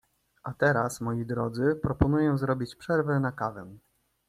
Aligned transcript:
a 0.43 0.53
teraz 0.53 0.99
moi 1.01 1.25
Drodzy, 1.25 1.75
proponuję 1.81 2.37
zrobić 2.37 2.75
przerwę 2.75 3.19
na 3.19 3.31
kawę! 3.31 3.77